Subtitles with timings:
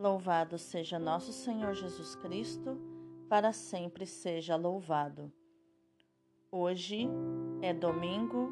[0.00, 2.80] Louvado seja nosso Senhor Jesus Cristo,
[3.28, 5.30] para sempre seja louvado.
[6.50, 7.06] Hoje
[7.60, 8.50] é domingo,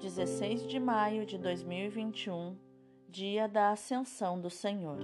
[0.00, 2.58] 16 de maio de 2021,
[3.08, 4.98] dia da Ascensão do Senhor.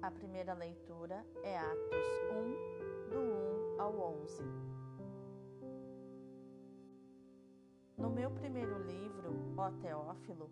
[0.00, 3.18] A primeira leitura é Atos 1, do
[3.76, 4.75] 1 ao 11.
[8.16, 10.50] Meu primeiro livro, Ó Teófilo,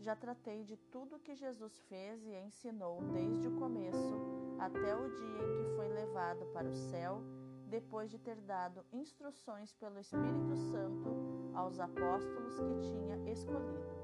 [0.00, 4.16] já tratei de tudo que Jesus fez e ensinou desde o começo
[4.58, 7.22] até o dia em que foi levado para o céu,
[7.68, 13.94] depois de ter dado instruções pelo Espírito Santo aos apóstolos que tinha escolhido.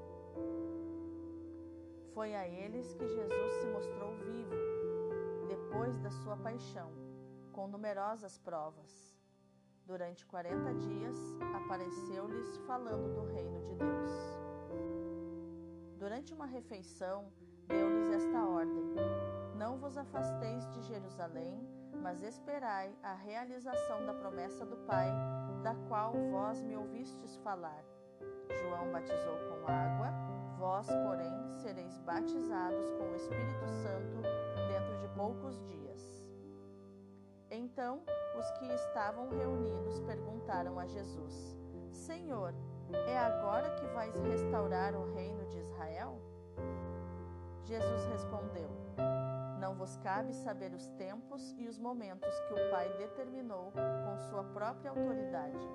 [2.13, 4.55] Foi a eles que Jesus se mostrou vivo,
[5.49, 6.89] depois da sua paixão,
[7.51, 9.10] com numerosas provas
[9.91, 11.17] Durante quarenta dias,
[11.53, 14.11] apareceu-lhes falando do reino de Deus.
[15.99, 17.25] Durante uma refeição,
[17.67, 18.85] deu-lhes esta ordem:
[19.57, 21.67] Não vos afasteis de Jerusalém,
[22.01, 25.09] mas esperai a realização da promessa do Pai,
[25.61, 27.83] da qual vós me ouvistes falar.
[28.61, 30.13] João batizou com água,
[30.57, 34.21] vós, porém, sereis batizados com o Espírito Santo
[34.69, 36.10] dentro de poucos dias.
[37.53, 38.01] Então,
[38.39, 41.57] os que estavam reunidos perguntaram a Jesus:
[41.91, 42.55] Senhor,
[43.05, 46.17] é agora que vais restaurar o reino de Israel?
[47.65, 48.69] Jesus respondeu:
[49.59, 54.45] Não vos cabe saber os tempos e os momentos que o Pai determinou com sua
[54.45, 55.69] própria autoridade.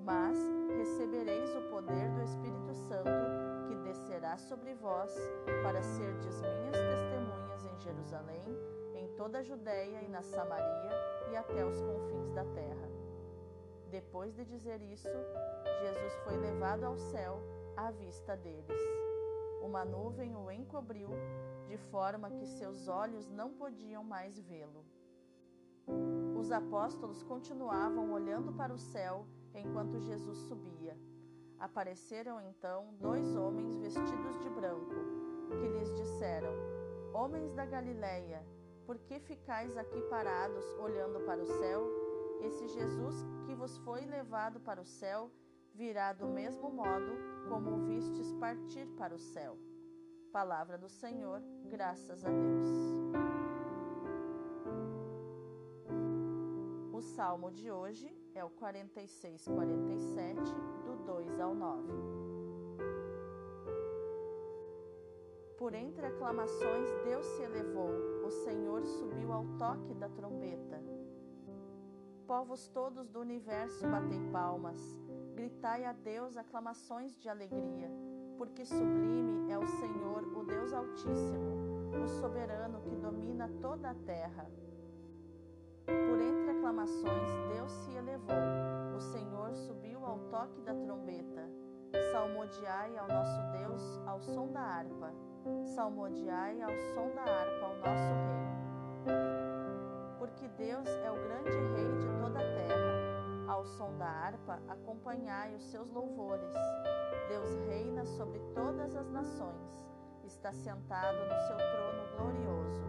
[0.00, 0.38] Mas
[0.78, 5.12] recebereis o poder do Espírito Santo que descerá sobre vós
[5.64, 8.75] para serdes minhas testemunhas em Jerusalém,
[9.16, 10.90] toda a Judéia e na Samaria
[11.30, 12.88] e até os confins da terra.
[13.90, 15.08] Depois de dizer isso,
[15.80, 17.40] Jesus foi levado ao céu
[17.76, 18.80] à vista deles.
[19.62, 21.08] Uma nuvem o encobriu,
[21.66, 24.84] de forma que seus olhos não podiam mais vê-lo.
[26.38, 30.96] Os apóstolos continuavam olhando para o céu enquanto Jesus subia.
[31.58, 34.94] Apareceram então dois homens vestidos de branco,
[35.48, 36.52] que lhes disseram:
[37.14, 38.44] Homens da Galileia,
[38.86, 41.82] por que ficais aqui parados, olhando para o céu?
[42.40, 45.30] Esse Jesus que vos foi levado para o céu
[45.74, 47.12] virá do mesmo modo
[47.48, 49.58] como o vistes partir para o céu.
[50.32, 52.66] Palavra do Senhor, graças a Deus.
[56.92, 60.40] O salmo de hoje é o 46, 47,
[60.84, 61.92] do 2 ao 9.
[65.58, 70.82] Por entre aclamações, Deus se elevou, o Senhor subiu ao toque da trombeta.
[72.26, 74.80] Povos todos do universo, batei palmas,
[75.36, 77.88] gritai a Deus aclamações de alegria,
[78.36, 84.50] porque sublime é o Senhor, o Deus Altíssimo, o soberano que domina toda a terra.
[85.84, 88.34] Por entre aclamações, Deus se elevou,
[88.96, 91.48] o Senhor subiu ao toque da trombeta.
[92.10, 95.25] Salmodiai ao nosso Deus ao som da harpa
[95.64, 99.16] salmodiai ao som da harpa ao nosso Rei.
[100.18, 103.46] Porque Deus é o grande Rei de toda a terra.
[103.48, 106.52] Ao som da harpa, acompanhai os seus louvores.
[107.28, 109.86] Deus reina sobre todas as nações.
[110.24, 112.86] Está sentado no seu trono glorioso.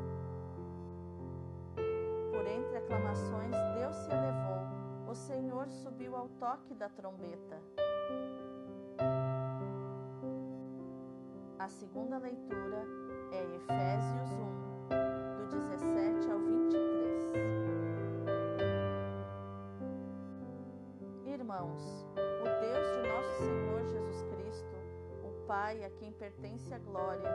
[2.31, 5.09] Por entre aclamações, Deus se elevou.
[5.09, 7.61] O Senhor subiu ao toque da trombeta.
[11.67, 12.81] A segunda leitura
[13.29, 14.87] é Efésios 1,
[15.35, 17.33] do 17 ao 23.
[21.25, 24.77] Irmãos, o Deus de nosso Senhor Jesus Cristo,
[25.25, 27.29] o Pai a quem pertence a glória,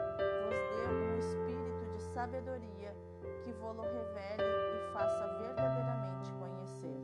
[0.45, 2.91] vos dê um espírito de sabedoria
[3.43, 6.99] que vô-lo revele e faça verdadeiramente conhecer.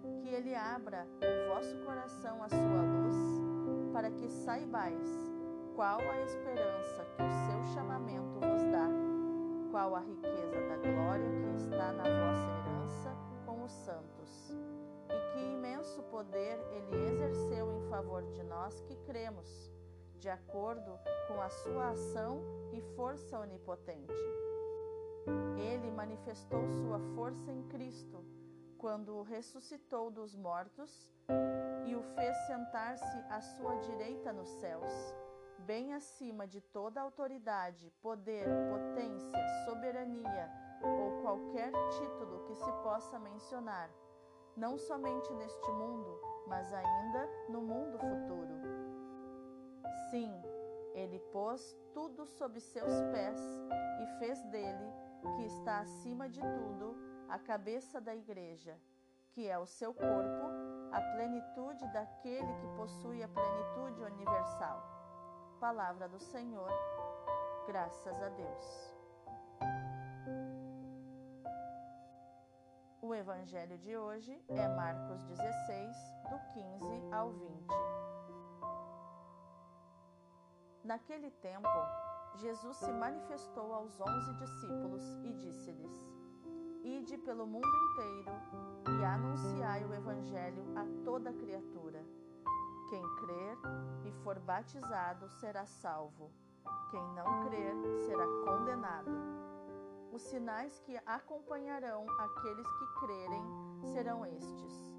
[0.00, 3.16] Que ele abra o vosso coração à sua luz,
[3.92, 5.23] para que saibais
[5.74, 8.88] qual a esperança que o seu chamamento vos dá?
[9.72, 14.50] Qual a riqueza da glória que está na vossa herança com os santos?
[15.08, 19.72] E que imenso poder ele exerceu em favor de nós que cremos,
[20.16, 22.40] de acordo com a sua ação
[22.72, 24.14] e força onipotente.
[25.56, 28.24] Ele manifestou sua força em Cristo
[28.78, 31.10] quando o ressuscitou dos mortos
[31.86, 35.23] e o fez sentar-se à sua direita nos céus
[35.66, 40.50] bem acima de toda autoridade, poder, potência, soberania
[40.82, 43.90] ou qualquer título que se possa mencionar,
[44.56, 48.54] não somente neste mundo, mas ainda no mundo futuro.
[50.10, 50.30] Sim,
[50.94, 53.40] ele pôs tudo sob seus pés
[54.02, 54.92] e fez dele,
[55.36, 56.94] que está acima de tudo,
[57.28, 58.78] a cabeça da igreja,
[59.32, 60.46] que é o seu corpo,
[60.92, 64.93] a plenitude daquele que possui a plenitude universal.
[65.64, 66.68] Palavra do Senhor,
[67.66, 68.94] graças a Deus.
[73.00, 75.96] O evangelho de hoje é Marcos 16,
[76.28, 77.66] do 15 ao 20.
[80.84, 81.66] Naquele tempo,
[82.34, 86.10] Jesus se manifestou aos onze discípulos e disse-lhes:
[86.84, 92.04] Ide pelo mundo inteiro e anunciai o Evangelho a toda criatura.
[92.88, 93.58] Quem crer
[94.04, 96.30] e for batizado será salvo,
[96.90, 97.74] quem não crer
[98.06, 99.10] será condenado.
[100.12, 103.44] Os sinais que acompanharão aqueles que crerem
[103.92, 104.92] serão estes: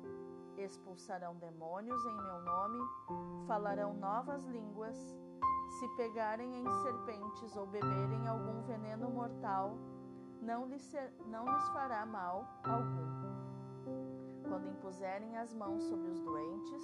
[0.58, 2.80] expulsarão demônios em meu nome,
[3.48, 4.98] falarão novas línguas
[5.80, 9.78] se pegarem em serpentes ou beberem algum veneno mortal,
[10.42, 14.46] não lhes, ser, não lhes fará mal algum.
[14.48, 16.84] Quando impuserem as mãos sobre os doentes,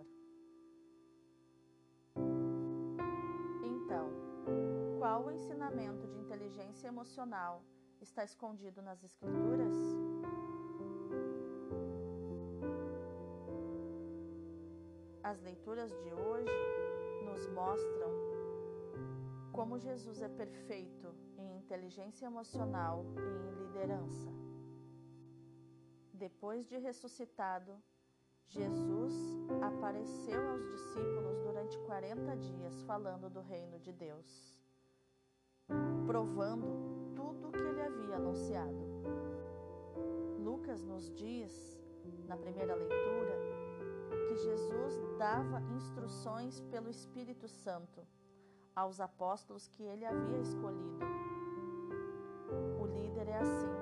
[5.11, 7.61] Qual o ensinamento de inteligência emocional
[7.99, 9.75] está escondido nas Escrituras?
[15.21, 16.49] As leituras de hoje
[17.25, 18.09] nos mostram
[19.51, 24.31] como Jesus é perfeito em inteligência emocional e em liderança.
[26.13, 27.73] Depois de ressuscitado,
[28.47, 29.13] Jesus
[29.61, 34.50] apareceu aos discípulos durante 40 dias falando do reino de Deus,
[36.11, 36.67] provando
[37.15, 38.75] tudo o que ele havia anunciado.
[40.43, 41.79] Lucas nos diz,
[42.27, 43.33] na primeira leitura,
[44.27, 48.05] que Jesus dava instruções pelo Espírito Santo
[48.75, 50.99] aos apóstolos que ele havia escolhido.
[52.81, 53.77] O líder é assim,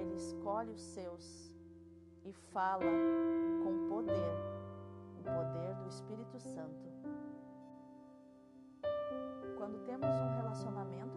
[0.00, 1.54] ele escolhe os seus
[2.24, 2.90] e fala
[3.62, 4.34] com poder,
[5.16, 6.90] o poder do Espírito Santo.
[9.56, 11.11] Quando temos um relacionamento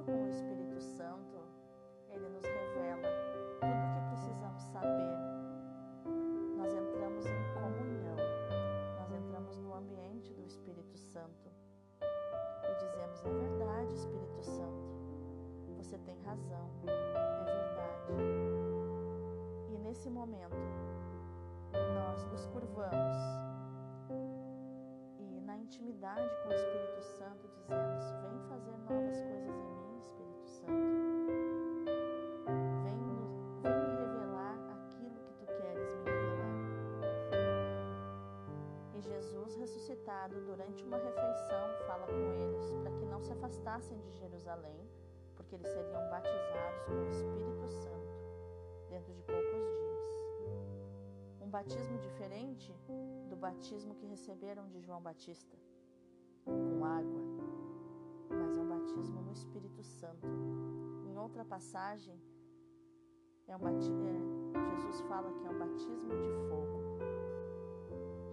[40.06, 44.88] Ressuscitado durante uma refeição fala com eles para que não se afastassem de Jerusalém,
[45.36, 48.14] porque eles seriam batizados com o Espírito Santo
[48.88, 51.42] dentro de poucos dias.
[51.42, 52.72] Um batismo diferente
[53.30, 55.58] do batismo que receberam de João Batista,
[56.44, 57.22] com água,
[58.30, 60.28] mas é um batismo no Espírito Santo.
[61.08, 62.22] Em outra passagem,
[63.48, 66.85] é um é, Jesus fala que é um batismo de fogo.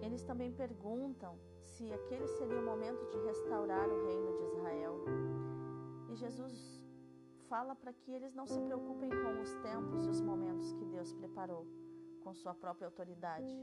[0.03, 4.95] Eles também perguntam se aquele seria o momento de restaurar o reino de Israel.
[6.09, 6.81] E Jesus
[7.47, 11.13] fala para que eles não se preocupem com os tempos e os momentos que Deus
[11.13, 11.65] preparou
[12.21, 13.55] com sua própria autoridade,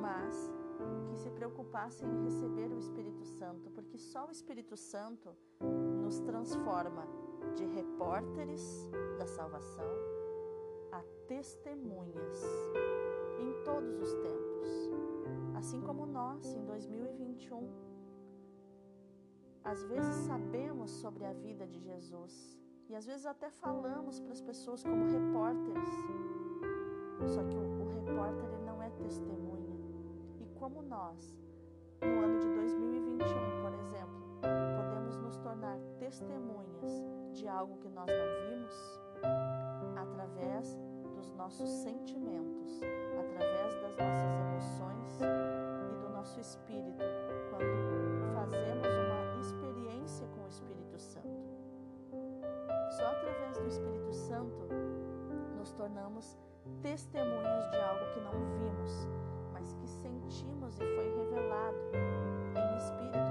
[0.00, 0.52] mas
[1.08, 5.34] que se preocupassem em receber o Espírito Santo, porque só o Espírito Santo
[6.02, 7.06] nos transforma
[7.56, 9.90] de repórteres da salvação
[10.92, 12.42] a testemunhas
[13.06, 13.09] em
[13.64, 14.68] todos os tempos,
[15.54, 17.68] assim como nós em 2021.
[19.64, 24.40] Às vezes sabemos sobre a vida de Jesus e às vezes até falamos para as
[24.40, 25.88] pessoas como repórteres.
[27.26, 29.76] Só que o, repórter ele não é testemunha.
[30.40, 31.38] E como nós,
[32.00, 33.28] no ano de 2021,
[33.62, 39.00] por exemplo, podemos nos tornar testemunhas de algo que nós não vimos
[39.96, 40.78] através
[41.40, 42.82] nossos sentimentos,
[43.18, 47.02] através das nossas emoções e do nosso espírito,
[47.48, 51.26] quando fazemos uma experiência com o Espírito Santo.
[52.90, 54.68] Só através do Espírito Santo
[55.56, 56.38] nos tornamos
[56.82, 59.08] testemunhas de algo que não vimos,
[59.54, 61.78] mas que sentimos e foi revelado
[62.54, 63.29] em espírito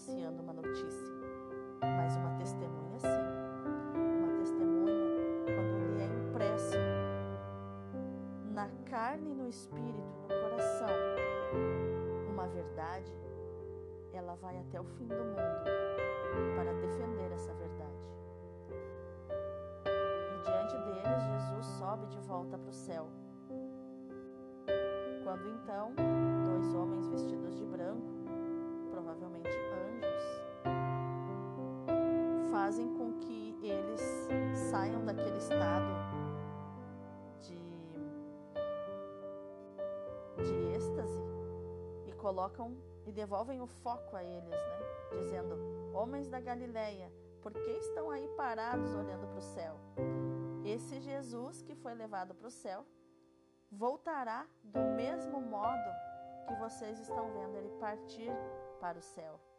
[0.00, 1.12] anunciando uma notícia,
[1.82, 3.08] mas uma testemunha sim.
[4.18, 4.94] Uma testemunha,
[5.44, 6.78] quando lhe é impresso
[8.54, 10.88] na carne e no espírito, no coração,
[12.30, 13.12] uma verdade,
[14.14, 15.64] ela vai até o fim do mundo
[16.56, 18.08] para defender essa verdade.
[19.84, 23.06] E diante deles, Jesus sobe de volta para o céu.
[25.24, 25.92] Quando então,
[26.46, 28.20] dois homens vestidos de branco,
[28.90, 29.89] provavelmente anjos,
[32.70, 34.00] fazem com que eles
[34.70, 35.92] saiam daquele estado
[37.40, 37.58] de,
[40.44, 41.18] de êxtase
[42.06, 45.18] e colocam e devolvem o foco a eles, né?
[45.18, 45.56] Dizendo:
[45.92, 47.12] Homens da Galileia,
[47.42, 49.74] por que estão aí parados olhando para o céu?
[50.64, 52.86] Esse Jesus que foi levado para o céu
[53.68, 55.90] voltará do mesmo modo
[56.46, 58.30] que vocês estão vendo ele partir
[58.78, 59.49] para o céu.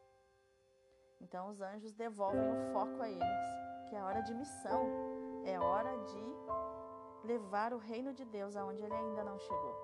[1.22, 3.40] Então os anjos devolvem o foco a eles,
[3.90, 4.82] que é hora de missão,
[5.46, 9.76] é hora de levar o reino de Deus aonde ele ainda não chegou.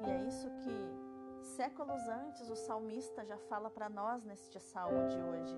[0.00, 1.08] E é isso que
[1.56, 5.56] Séculos antes, o salmista já fala para nós neste salmo de hoje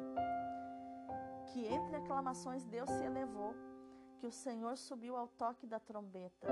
[1.52, 3.54] que entre aclamações Deus se elevou,
[4.18, 6.46] que o Senhor subiu ao toque da trombeta.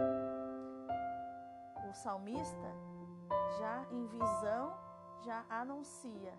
[1.88, 2.74] O salmista,
[3.58, 4.76] já em visão,
[5.24, 6.34] já anuncia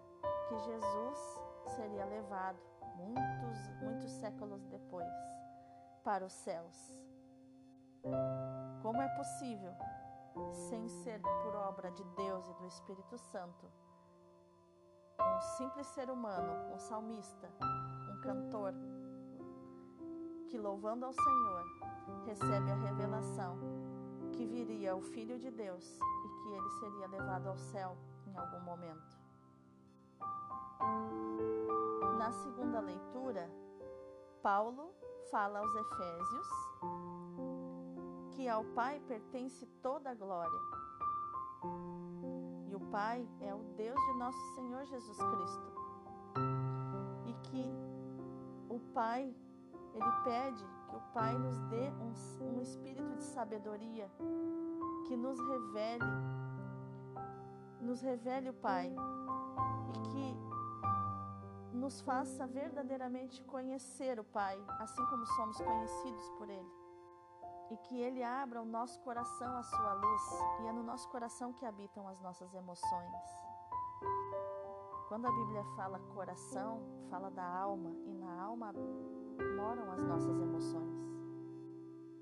[0.47, 1.41] que Jesus
[1.75, 2.59] seria levado
[2.95, 5.07] muitos, muitos séculos depois
[6.03, 6.75] para os céus.
[8.81, 9.73] Como é possível
[10.69, 13.69] sem ser por obra de Deus e do Espírito Santo.
[15.19, 17.49] Um simples ser humano, um salmista,
[18.09, 18.73] um cantor,
[20.47, 21.63] que louvando ao Senhor,
[22.25, 23.59] recebe a revelação
[24.31, 28.61] que viria o Filho de Deus e que ele seria levado ao céu em algum
[28.61, 29.18] momento.
[32.17, 33.49] Na segunda leitura,
[34.41, 34.93] Paulo
[35.29, 36.47] fala aos Efésios
[38.39, 40.59] que ao Pai pertence toda a glória.
[42.67, 45.73] E o Pai é o Deus de nosso Senhor Jesus Cristo.
[47.25, 47.65] E que
[48.69, 49.35] o Pai,
[49.93, 54.09] ele pede que o Pai nos dê um, um espírito de sabedoria,
[55.05, 56.05] que nos revele,
[57.81, 58.95] nos revele o Pai
[59.89, 60.38] e que
[61.79, 66.79] nos faça verdadeiramente conhecer o Pai, assim como somos conhecidos por Ele
[67.71, 70.21] e que Ele abra o nosso coração à Sua luz
[70.61, 73.13] e é no nosso coração que habitam as nossas emoções.
[75.07, 78.73] Quando a Bíblia fala coração, fala da alma e na alma
[79.55, 80.99] moram as nossas emoções.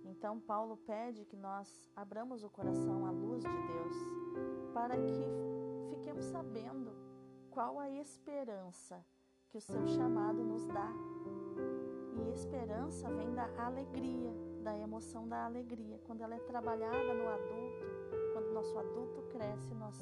[0.05, 3.93] Então, Paulo pede que nós abramos o coração à luz de Deus
[4.73, 5.27] para que
[5.89, 6.95] fiquemos sabendo
[7.51, 9.05] qual a esperança
[9.49, 10.91] que o seu chamado nos dá.
[12.15, 15.99] E esperança vem da alegria, da emoção da alegria.
[16.05, 17.85] Quando ela é trabalhada no adulto,
[18.33, 19.97] quando nosso adulto cresce, nós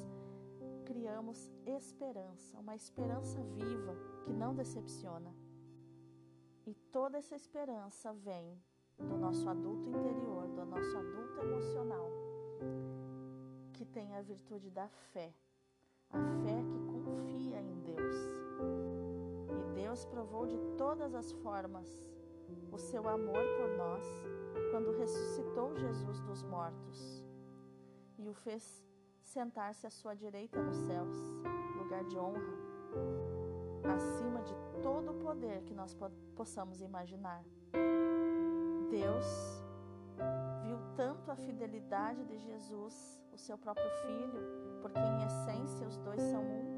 [0.86, 5.34] criamos esperança, uma esperança viva que não decepciona.
[6.66, 8.58] E toda essa esperança vem
[8.98, 12.10] do nosso adulto interior, do nosso adulto emocional,
[13.74, 15.34] que tem a virtude da fé,
[16.10, 16.85] a fé que
[19.96, 21.88] Deus provou de todas as formas
[22.70, 24.04] o seu amor por nós
[24.70, 27.24] quando ressuscitou Jesus dos mortos
[28.20, 28.84] e o fez
[29.24, 31.16] sentar-se à sua direita nos céus,
[31.78, 32.42] lugar de honra,
[33.96, 35.96] acima de todo o poder que nós
[36.36, 37.42] possamos imaginar.
[38.92, 39.26] Deus
[40.66, 44.42] viu tanto a fidelidade de Jesus, o seu próprio filho,
[44.82, 46.76] porque em essência os dois são um,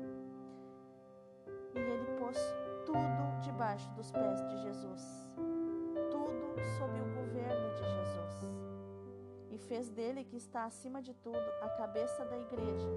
[1.74, 2.38] e ele pôs
[2.88, 5.27] tudo debaixo dos pés de Jesus
[6.77, 8.58] sob o governo de Jesus
[9.51, 12.88] e fez dele, que está acima de tudo, a cabeça da igreja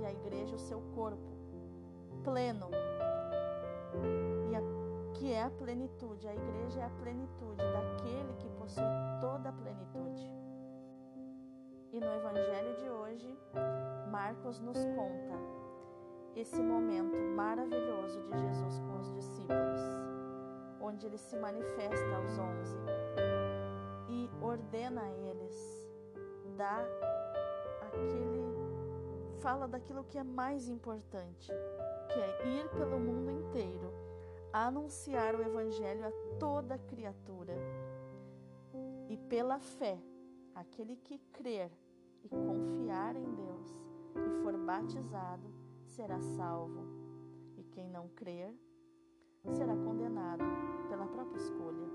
[0.00, 1.32] e a igreja o seu corpo,
[2.24, 2.68] pleno,
[4.50, 4.60] e a,
[5.14, 6.26] que é a plenitude.
[6.26, 8.82] A igreja é a plenitude daquele que possui
[9.20, 10.30] toda a plenitude.
[11.92, 13.38] E no evangelho de hoje,
[14.10, 15.59] Marcos nos conta
[16.36, 19.80] esse momento maravilhoso de Jesus com os discípulos,
[20.80, 22.80] onde ele se manifesta aos onze
[24.50, 25.88] ordena a eles,
[26.56, 26.82] dá
[27.82, 28.40] aquele
[29.40, 31.50] fala daquilo que é mais importante,
[32.08, 33.92] que é ir pelo mundo inteiro,
[34.52, 37.54] anunciar o Evangelho a toda criatura.
[39.08, 39.98] E pela fé,
[40.54, 41.70] aquele que crer
[42.22, 43.74] e confiar em Deus
[44.14, 45.59] e for batizado
[46.00, 46.80] será salvo,
[47.58, 48.50] e quem não crer
[49.52, 50.42] será condenado
[50.88, 51.86] pela própria escolha.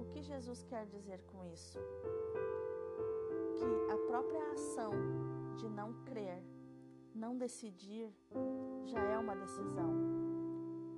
[0.00, 1.78] O que Jesus quer dizer com isso?
[3.52, 4.92] Que a própria ação
[5.58, 6.42] de não crer,
[7.14, 8.10] não decidir,
[8.86, 9.92] já é uma decisão.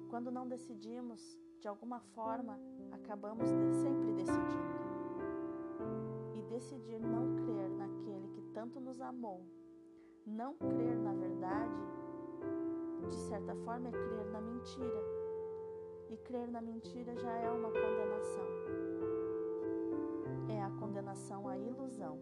[0.09, 2.57] Quando não decidimos, de alguma forma,
[2.93, 3.49] acabamos
[3.83, 4.71] sempre decidindo.
[6.37, 9.45] E decidir não crer naquele que tanto nos amou,
[10.31, 11.75] não crer na verdade,
[13.09, 15.03] de certa forma é crer na mentira.
[16.09, 18.47] E crer na mentira já é uma condenação.
[20.49, 22.19] É a condenação à ilusão.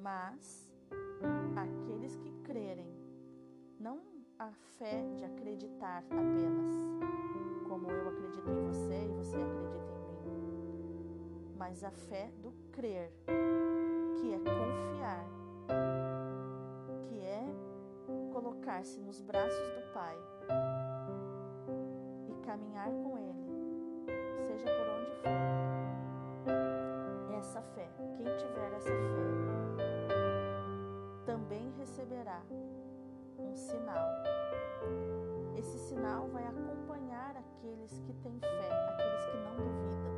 [0.00, 0.70] Mas
[1.56, 2.92] aqueles que crerem,
[3.78, 4.00] não
[4.38, 6.74] a fé de acreditar apenas,
[7.68, 9.94] como eu acredito em você e você acredita
[10.26, 13.10] em mim, mas a fé do crer,
[14.20, 15.35] que é confiar
[18.46, 20.16] colocar-se nos braços do Pai
[22.28, 24.06] e caminhar com Ele,
[24.46, 25.30] seja por onde for.
[27.36, 29.26] Essa fé, quem tiver essa fé,
[31.24, 32.40] também receberá
[33.36, 34.06] um sinal.
[35.56, 40.14] Esse sinal vai acompanhar aqueles que têm fé, aqueles que não duvidam.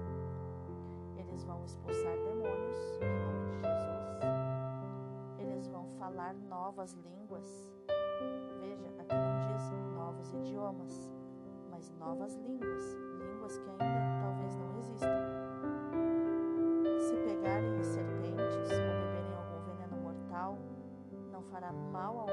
[1.16, 4.20] Eles vão expulsar demônios em nome de Jesus.
[5.38, 7.77] Eles vão falar novas línguas
[10.08, 11.10] novos idiomas,
[11.70, 15.08] mas novas línguas, línguas que ainda talvez não existam.
[16.98, 20.58] Se pegarem serpentes ou beberem algum veneno mortal,
[21.30, 22.32] não fará mal algum.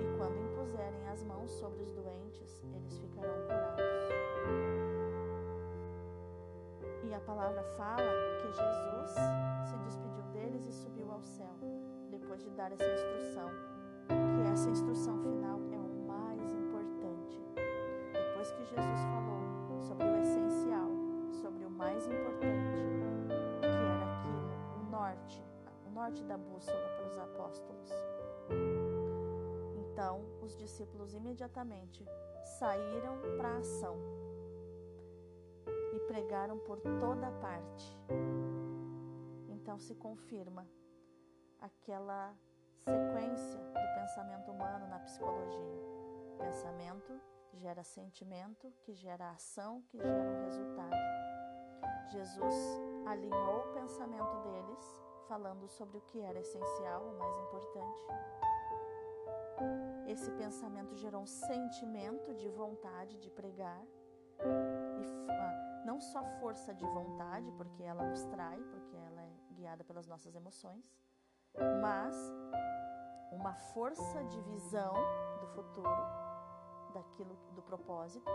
[0.00, 3.82] E quando impuserem as mãos sobre os doentes, eles ficarão curados.
[7.04, 9.10] E a palavra fala que Jesus
[9.68, 11.54] se despediu deles e subiu ao céu,
[12.10, 13.50] depois de dar essa instrução,
[14.52, 15.82] essa instrução final é
[18.52, 20.88] que Jesus falou sobre o essencial,
[21.40, 22.82] sobre o mais importante,
[23.60, 25.44] que era aquilo, o norte,
[25.86, 27.90] o norte da bússola para os apóstolos.
[29.76, 32.04] Então, os discípulos imediatamente
[32.58, 33.96] saíram para a ação
[35.94, 37.98] e pregaram por toda parte.
[39.48, 40.66] Então se confirma
[41.60, 42.34] aquela
[42.84, 45.82] sequência do pensamento humano na psicologia.
[46.38, 47.20] Pensamento,
[47.54, 50.96] gera sentimento, que gera ação, que gera um resultado.
[52.08, 52.54] Jesus
[53.06, 54.96] alinhou o pensamento deles,
[55.28, 58.06] falando sobre o que era essencial, o mais importante.
[60.06, 63.82] Esse pensamento gerou um sentimento de vontade de pregar,
[64.40, 69.84] e ah, não só força de vontade, porque ela nos trai, porque ela é guiada
[69.84, 70.84] pelas nossas emoções,
[71.80, 72.14] mas
[73.30, 74.94] uma força de visão
[75.40, 76.22] do futuro
[76.92, 78.30] daquilo do propósito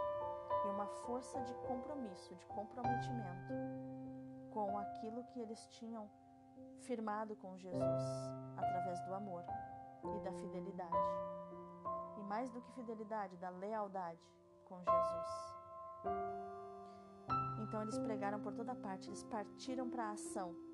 [0.65, 3.53] e uma força de compromisso, de comprometimento
[4.51, 6.09] com aquilo que eles tinham
[6.81, 8.03] firmado com Jesus
[8.55, 9.43] através do amor
[10.15, 10.95] e da fidelidade.
[12.17, 14.21] E mais do que fidelidade, da lealdade
[14.65, 15.57] com Jesus.
[17.61, 20.66] Então eles pregaram por toda parte, eles partiram para a ação.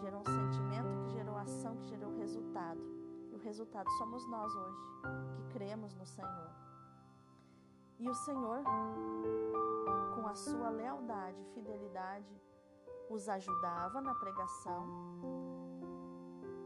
[0.00, 2.80] Gerou um sentimento que gerou ação, que gerou resultado.
[3.30, 4.82] E o resultado somos nós hoje,
[5.36, 6.50] que cremos no Senhor.
[7.98, 8.62] E o Senhor,
[10.14, 12.42] com a sua lealdade e fidelidade,
[13.08, 14.86] os ajudava na pregação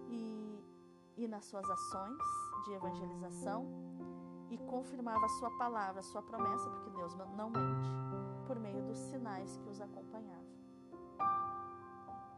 [0.08, 0.64] e,
[1.16, 2.18] e nas suas ações
[2.64, 3.66] de evangelização
[4.50, 7.90] e confirmava a sua palavra, a sua promessa, porque Deus não mente,
[8.46, 10.38] por meio dos sinais que os acompanhavam.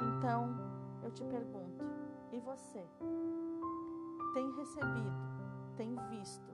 [0.03, 0.49] Então,
[1.03, 1.85] eu te pergunto,
[2.33, 2.87] e você?
[4.33, 5.13] Tem recebido,
[5.77, 6.51] tem visto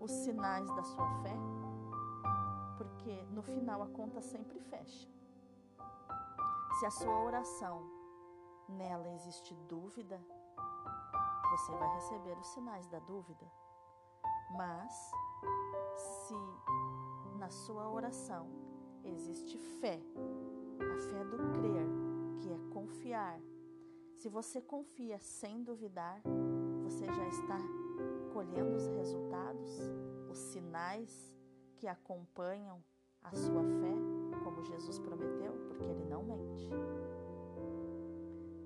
[0.00, 1.36] os sinais da sua fé,
[2.76, 5.08] porque no final a conta sempre fecha.
[6.78, 7.82] Se a sua oração
[8.68, 10.20] nela existe dúvida,
[11.50, 13.46] você vai receber os sinais da dúvida.
[14.56, 15.10] Mas
[15.96, 16.34] se
[17.38, 18.48] na sua oração
[19.04, 20.00] existe fé,
[20.80, 21.99] a fé do crer,
[22.40, 23.40] que é confiar,
[24.14, 26.20] se você confia sem duvidar,
[26.82, 27.58] você já está
[28.32, 29.70] colhendo os resultados,
[30.30, 31.34] os sinais
[31.76, 32.82] que acompanham
[33.22, 36.70] a sua fé, como Jesus prometeu, porque ele não mente.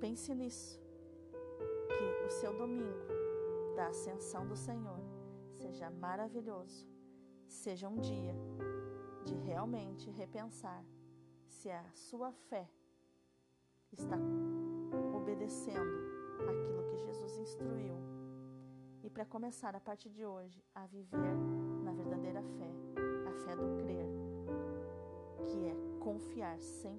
[0.00, 0.80] Pense nisso,
[1.88, 3.08] que o seu domingo
[3.74, 5.00] da ascensão do Senhor
[5.50, 6.86] seja maravilhoso,
[7.48, 8.34] seja um dia
[9.24, 10.84] de realmente repensar
[11.48, 12.68] se a sua fé
[13.94, 14.18] está
[15.14, 15.78] obedecendo
[16.48, 17.94] aquilo que Jesus instruiu
[19.02, 21.36] e para começar a partir de hoje a viver
[21.84, 22.70] na verdadeira fé,
[23.26, 24.06] a fé do crer,
[25.46, 26.96] que é confiar 100%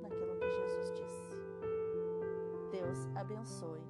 [0.00, 1.32] naquilo que Jesus disse.
[2.70, 3.82] Deus abençoe